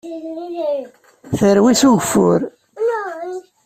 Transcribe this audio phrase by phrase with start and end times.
[1.37, 2.41] Terwi s ugeffur.